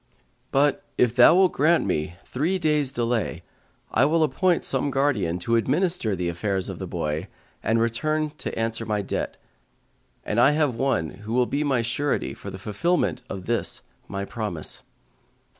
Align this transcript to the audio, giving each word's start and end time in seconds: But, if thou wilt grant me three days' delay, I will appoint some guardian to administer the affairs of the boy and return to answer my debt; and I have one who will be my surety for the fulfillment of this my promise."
But, 0.49 0.83
if 0.97 1.15
thou 1.15 1.35
wilt 1.35 1.51
grant 1.51 1.85
me 1.85 2.15
three 2.25 2.57
days' 2.57 2.91
delay, 2.91 3.43
I 3.91 4.03
will 4.05 4.23
appoint 4.23 4.63
some 4.63 4.89
guardian 4.89 5.37
to 5.45 5.55
administer 5.55 6.15
the 6.15 6.27
affairs 6.27 6.69
of 6.69 6.79
the 6.79 6.87
boy 6.87 7.27
and 7.61 7.79
return 7.79 8.31
to 8.39 8.57
answer 8.57 8.83
my 8.83 9.03
debt; 9.03 9.37
and 10.25 10.39
I 10.41 10.53
have 10.53 10.73
one 10.73 11.11
who 11.21 11.33
will 11.33 11.45
be 11.45 11.63
my 11.63 11.83
surety 11.83 12.33
for 12.33 12.49
the 12.49 12.57
fulfillment 12.57 13.21
of 13.29 13.45
this 13.45 13.83
my 14.07 14.25
promise." 14.25 14.81